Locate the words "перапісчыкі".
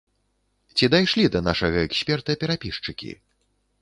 2.45-3.11